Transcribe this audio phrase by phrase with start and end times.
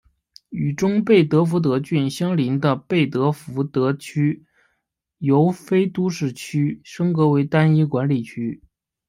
[0.49, 4.43] 与中贝德福德郡相邻的贝德福德区
[5.19, 8.63] 由非都市区升格为单一管理区。